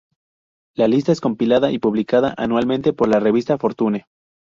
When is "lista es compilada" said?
0.87-1.71